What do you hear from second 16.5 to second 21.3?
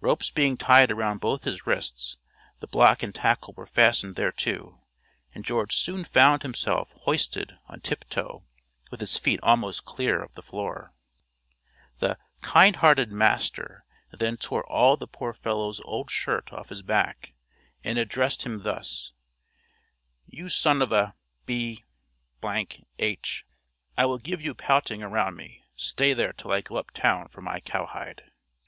off his back, and addressed him thus: "You son of a